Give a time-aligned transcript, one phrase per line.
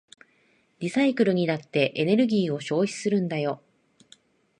[0.79, 3.61] リサイクルにだってエネルギーを消費するんだよ。